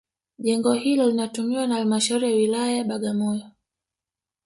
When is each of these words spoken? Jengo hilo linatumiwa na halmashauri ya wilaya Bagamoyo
Jengo 0.39 0.73
hilo 0.73 1.07
linatumiwa 1.09 1.67
na 1.67 1.75
halmashauri 1.75 2.29
ya 2.31 2.35
wilaya 2.35 2.83
Bagamoyo 2.83 3.45